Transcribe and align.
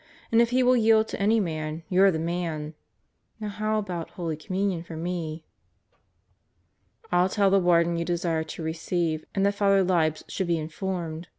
But 0.31 0.39
if 0.39 0.49
he 0.49 0.63
will 0.63 0.75
yield 0.75 1.07
to 1.09 1.21
any 1.21 1.39
man, 1.39 1.83
you're 1.87 2.09
the 2.09 2.17
man. 2.17 2.73
Now 3.39 3.49
how 3.49 3.77
about 3.77 4.09
Holy 4.09 4.35
Communion 4.35 4.81
for 4.83 4.95
me?" 4.97 5.45
"I'll 7.11 7.29
tell 7.29 7.51
the 7.51 7.59
Warden 7.59 7.97
you 7.97 8.03
desire 8.03 8.43
to 8.43 8.63
receive 8.63 9.25
and 9.35 9.45
that 9.45 9.53
Father 9.53 9.83
Libs 9.83 10.23
should 10.27 10.47
be 10.47 10.57
informed. 10.57 11.27